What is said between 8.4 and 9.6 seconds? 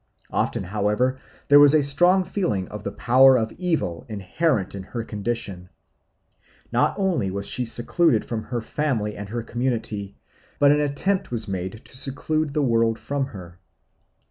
her family and the